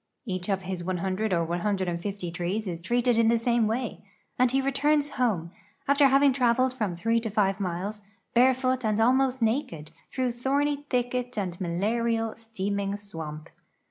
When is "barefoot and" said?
8.33-8.99